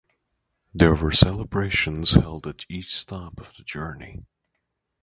There 0.73 0.95
were 0.95 1.11
celebrations 1.11 2.13
held 2.13 2.47
at 2.47 2.65
each 2.67 2.95
stop 2.97 3.39
of 3.39 3.53
the 3.53 3.63
journey. 3.63 4.25